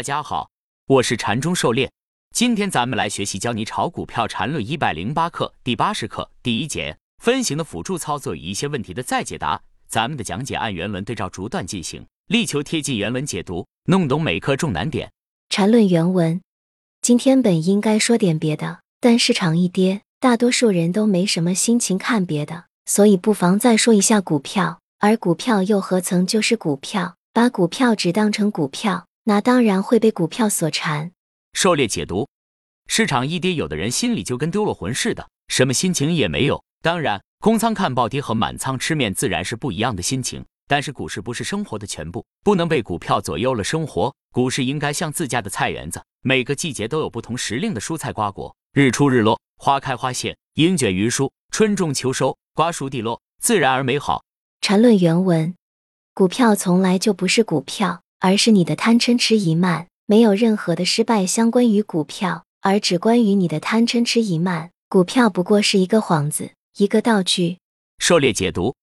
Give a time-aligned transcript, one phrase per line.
[0.00, 0.48] 大家好，
[0.86, 1.92] 我是禅中狩猎。
[2.34, 9.60] 今天咱们来学习教你炒股票禅论一百零八课第八十课第一节分型的辅助操作与一些问题的再解答。
[9.86, 15.12] 咱们的讲解按原文对照逐段进行，力求贴近原文解读，弄懂每课重难点。
[15.50, 16.40] 禅论原文。
[17.02, 24.80] 今天本应该说点别的，但市场一跌，大多数人都没什么心情看别的，所以不妨再说一下股票。
[25.00, 27.16] 而股票又何曾就是股票？
[27.34, 31.12] 把股票只当成股票，那当然会被股票所缠。
[31.52, 32.28] 狩猎解读：
[32.86, 36.62] 市场一跌，有的人心里就跟丢了魂似的，什么心情也没有。
[36.82, 40.44] 当然，空仓看暴跌和满仓吃面自然是不一样的心情。
[40.66, 44.14] 但是股市不是生活的全部，不能被股票左右了生活。
[44.30, 54.22] 股市应该像自家的菜园子，每个季节都有不同时令的蔬菜瓜果，日出日落，花开花谢，阴卷云舒，春种秋收，瓜熟蒂落，自然而美好。
[54.60, 55.56] 缠论原文：
[56.14, 59.88] 股票从来就不是股票，而是你的贪嗔痴疑慢。
[60.06, 64.70] 没有任何的失败相关于股票，而只关于你的贪嗔痴疑慢。
[64.88, 67.58] 股票不过是一个幌子，一个道具。
[67.98, 68.74] 狩猎解读：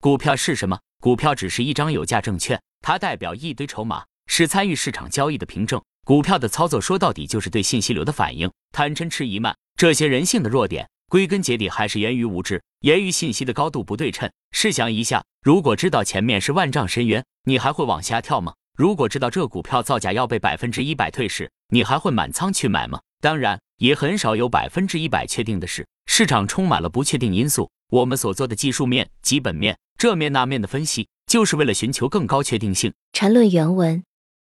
[0.00, 0.78] 股票是什么？
[1.00, 5.82] 股票只是一张有价证券，它代表一堆筹码，是参与市场交易的凭证。
[6.06, 8.50] 股票的操作说到底就是对信息流的反应。
[8.70, 10.88] 贪嗔痴疑慢这些人性的弱点。
[11.08, 14.30] 归根结底还是源于无知，源于信息的高度不对称。
[14.52, 18.54] 试想一下，如果知道前面是万丈深渊，你还会往下跳吗？
[18.78, 23.00] 如果知道这股票造假要被百分之一百退市，你还会满仓去买吗？
[23.20, 25.84] 当然，也很少有百分之一百确定的事。
[26.06, 32.92] 市场充满了不确定因素，我们所做的技术面、基本面、这面那面的分析，就是为了寻求更高确定性。
[33.12, 34.04] 缠论原文：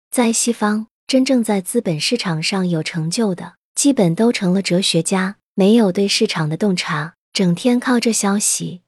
[0.10, 5.36] 在西方，真正在资本市场上有成就的，基本都成了哲学家。
[5.54, 8.82] 没有对市场的洞察，整天靠着消息、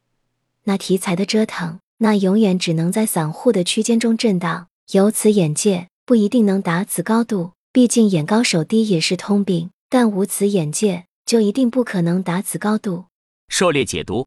[0.63, 4.69] 那题材的折腾，那永远只能在散户的区间中震荡。
[4.93, 7.51] 有此眼界，不一定能达此高度。
[7.73, 13.03] 毕竟眼高手低也是通病，但无此眼界，就一定不可能达此高度。
[13.49, 14.25] 狩猎解读，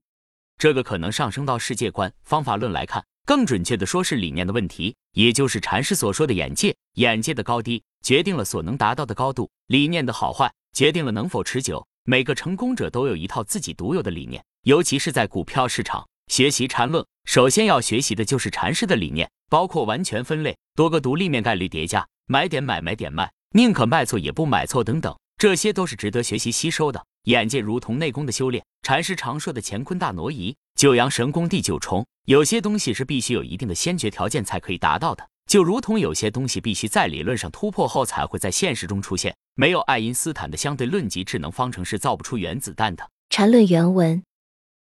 [0.58, 6.76] 这个可能上升到世界观、方法论来看，更准确的说是理念的问题，也就是禅师所说的眼界。
[6.96, 11.82] 眼界的高低，决定了所能达到的高度；理念的好坏，决定了能否持久。
[12.04, 27.04] 每个成功者都有一套自己独有的理念，尤其是在股票市场学习禅论，首先要学习的就是禅师的理念，包括完全分类、多个独立面概率叠加、买点买、买点卖、宁可卖错也不买错等等，这些都是值得学习吸收的。
[27.24, 35.28] 眼界如同内功的修炼，禅师常说的乾坤大挪移、九阳神功第九重，有些东西是必须有一定的先决条件才可以达到的。
[35.46, 43.10] 就如同有些东西必须在理论上突破后才会在现实中出现，没有爱因斯坦的相对论及智能方程式造不出原子弹的。
[43.28, 44.22] 禅论原文，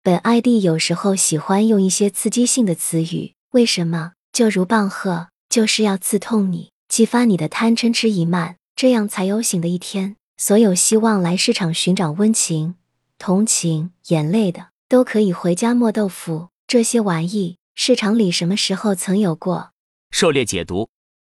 [0.04, 4.12] 本 ID 有时候喜欢用一些刺激性的词语，为什么？
[4.40, 10.16] 就如棒喝，就是要刺痛你，激发你的贪嗔痴疑慢，这样才有醒的一天。
[10.38, 12.76] 所有希望来市场寻找温情、
[13.18, 16.48] 同情、眼泪的，都可以回家磨豆腐。
[16.66, 19.72] 这些玩意，市场里什么时候曾有过？
[20.10, 20.88] 狩猎解读：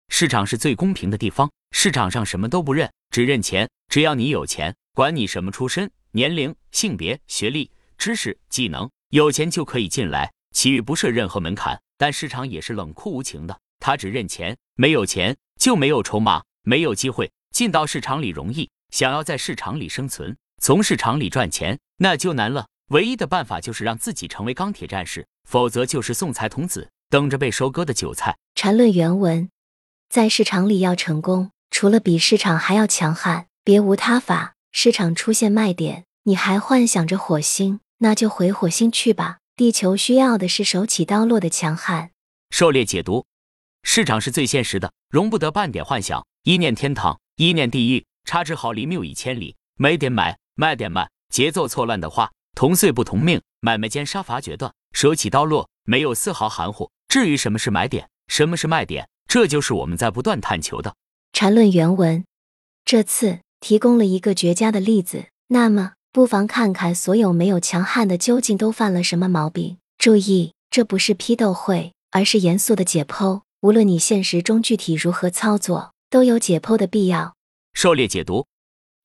[0.08, 3.68] 市场是最公平的地方，市场上什么都不认，只认钱。
[3.88, 11.80] 只要你有钱，管你什么出身、年龄、性别、学历、知识、技能，有钱就可以进来，其余不设任何门槛。
[12.02, 18.68] 但市场也是冷酷无情的，他只认钱，没有钱就没有筹码，没有机会进到市场里容易。
[18.90, 22.66] 想要在市场里生存，从市场里赚钱，那就难了。
[22.88, 26.90] 唯一的办法就是让自己成为钢铁战士，否则就是送财童子。
[27.08, 28.36] 等着被收割的韭菜。
[28.56, 29.48] 缠论原文，
[30.08, 34.54] 在市场里要成功，除了比市场还要强悍，别无他法。
[34.72, 39.38] 市场出现卖点，你还幻想着火星，那就回火星去吧。
[39.54, 42.10] 地球需要的是手起刀落的强悍。
[42.48, 43.26] 狩猎解读，
[43.82, 46.26] 市场是最现实的，容不得半点幻想。
[46.44, 49.54] 一念天堂，一念地狱，差之毫厘，谬以千里。
[49.76, 56.90] 买点买，卖点卖，节奏错乱的话，同岁不同命，买卖间杀伐决断，手起刀落，没有丝毫含糊。
[57.08, 60.94] 至于什么是买点，什么是卖点，这就是我们在不断探求的。
[61.34, 62.24] 缠论原文
[62.84, 69.78] 这次提供了一个绝佳的例子，那么不妨看看所有没有强悍的究竟都犯了什么毛病。
[69.96, 73.40] 注意，这不是批斗会，而是严肃的解剖。
[73.62, 77.34] 无论你现实中具体如何操作，都有解剖的必要。
[77.72, 78.46] 狩猎解读，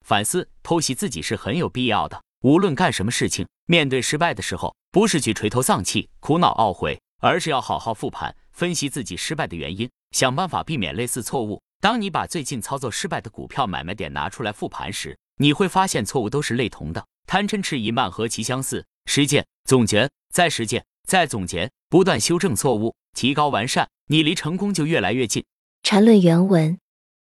[0.04, 2.20] 反思剖析自己是很有必要的。
[2.42, 7.00] 无论干什么事情，面对失败的时候，不是去垂头丧气、苦恼懊悔。
[7.20, 11.60] 而是要好好复盘，分析自己失败的原因，想办法避免类似错误。
[11.80, 18.84] 当你把最近操作失败的股票买卖点拿出来复盘时，你会发现错误都是类同的，贪嗔痴疑慢和其相似。
[19.06, 25.44] 实践、总结、再实践、再总结，不断修正错误，提高完善，你离成功就越来越近。
[25.82, 26.78] 缠论原文：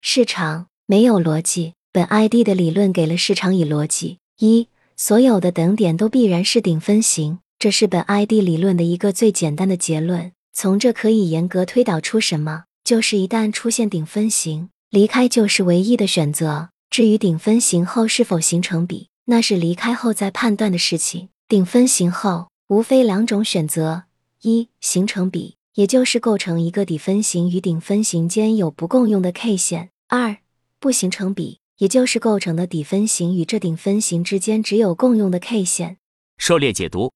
[0.02, 1.74] 市场没有逻辑。
[1.94, 10.32] 本 ID 的理论给了市场以逻辑：一，所有的等点都必然是顶分型，这是本 ID 理论的一个最简单的结论。
[10.54, 12.64] 从这可以严格推导出什么？
[12.84, 16.70] 就是一旦出现顶分型，离开就是唯一的选择。
[16.92, 21.30] 至于顶分型后是否形成比，那是离开后再判断的事情。
[21.48, 24.04] 顶分型后无非两种选择：
[24.42, 25.56] 一，形成比。
[25.76, 29.90] 也就是构成一个底分型与顶分型间有不共用的 K 线。
[30.10, 30.36] 二
[30.82, 35.96] 不形成比，也就是构成的底分型与这顶分型之间只有共用的 K 线。
[36.40, 37.14] 狩猎解读：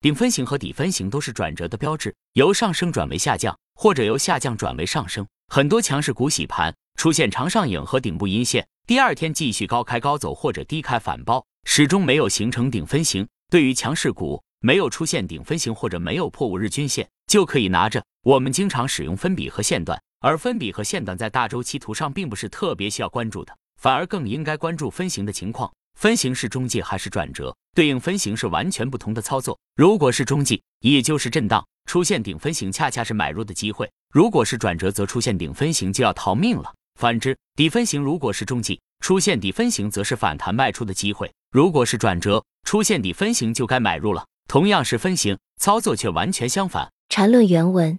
[0.00, 5.24] 顶分型和底分型都是转折的标志，由上升转为下降，或者由下降转为上升。
[5.46, 13.26] 很多强势股洗盘出现长上影和顶部阴线，第二天继续高开高走或者低开反包，始终没有形成顶分型。
[13.48, 17.08] 对于强势股，没有出现顶分型或者没有破五日均线。
[17.28, 18.04] 就可以拿着。
[18.24, 25.72] 我们经常使用分笔和线段，而分笔和线段在大周期图上并不是特别需要关注的，反而更应该关注分型的情况。
[25.98, 29.58] 分型是中继还是转折，对应分型是完全不同的操作。
[29.76, 36.74] 如果是中继，也就是震荡，出现顶分型恰恰是买入的机会；如果是转折，则出现顶分型就要逃命了。
[36.94, 44.26] 反之，底分型如果是中继，出现底分型则是反弹卖出的机会；如果是转折，出现底分型就该买入了。
[44.48, 46.92] 同样是分型，操作却完全相反。
[47.08, 47.98] 缠论原文，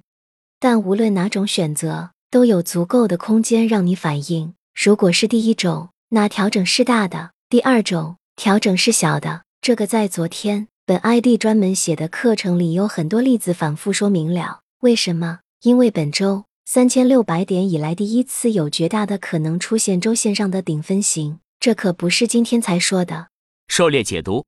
[0.60, 4.54] 但无论哪种选择，都有足够的空间让你反应。
[4.74, 9.44] 如果是第一种，那调整是大的；第二种，调整是小的。
[9.62, 14.62] 这个在昨天本 ID 专门写的课程里有很多例子反复说明了。
[14.82, 15.40] 为什么？
[15.62, 23.28] 因为本周三千六百点以来第一次有绝大的可能出现周线上的顶分型，这可不是今天才说的。
[23.68, 24.44] 狩猎解读，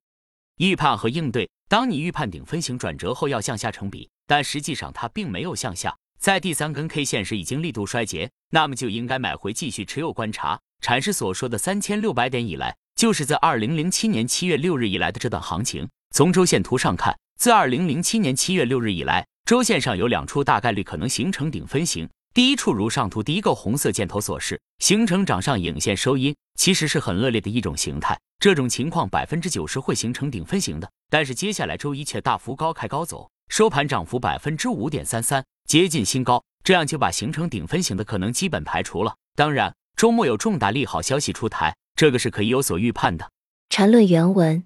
[0.56, 1.48] 预判和应对。
[1.68, 4.10] 当你预判顶分型转折后要向下成比。
[4.26, 10.58] 但实际上它并没有向下，在第三根 K 线时已经力度衰竭，那么就应该买回继续持有观察。
[10.80, 15.88] 禅师所说的三千六百点以来，就是自二零零七年七月六日以来的这段行情。
[16.10, 22.08] 从周线图上看，自二零零七年七月六日以来，周线上有两处大概率可能形成顶分型。
[22.36, 28.14] 第一处如上图第一个红色箭头所示，形成掌上影线收阴，其实是很恶劣的一种形态。
[28.38, 33.30] 这种情况百分之九十会形成顶分型的，但是接下来周一却大幅高开高走。
[33.48, 39.16] 收盘涨幅百分之五点三三，接近新高，这样就把形成顶分型的可能基本排除了。
[39.34, 43.30] 当然，周末有重大利好消息出台，这个是可以有所预判的。
[43.70, 44.62] 缠论原文。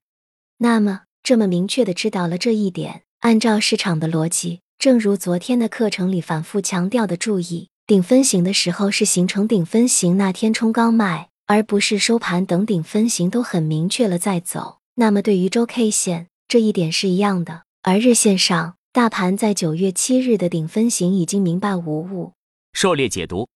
[0.57, 14.79] 那么，这么明确的知道了这一点，按照市场的逻辑，正如昨天的课程里反复强调的，注意顶分型的时候是形成顶分型那天冲高卖，而不是收盘等顶分型都很明确了再走。
[14.95, 17.65] 那么，对于周 K 线这一点是一样的。
[17.83, 22.33] 而日线上，大盘在九月七日的顶分型已经明白无误。
[22.73, 23.47] 狩猎解读，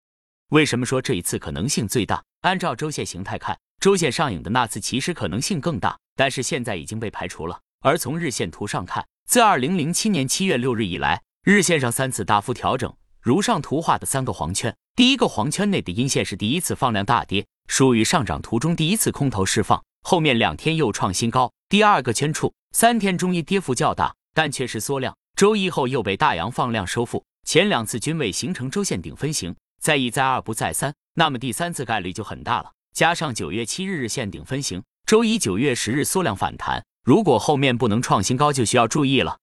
[0.50, 2.22] 为什么说这一次可能性最大？
[2.42, 7.58] 按照周线形态看，周线上影的那次其实可能性更大，但是现在已经被排除了。
[7.80, 21.50] 而从日线图上看，自二零零七年七月六日以来，日线上三次大幅调整，如上图画的三个黄圈，第一个黄圈内的阴线是第一次放量大跌，属于上涨图中第一次空头释放，后面两天又创新高。
[21.68, 22.52] 第二个圈处。
[22.72, 25.16] 三天中一跌幅较大，但却是缩量。
[25.36, 32.72] 周一后又被大阳放量收复，前两次均未形成周线顶分型，再一再二不再三，那么第三次概率就很大了。
[32.92, 39.36] 加上九月七日日线顶分型，周一九月十日缩量反弹，如果后面不能创新高，就需要注意了。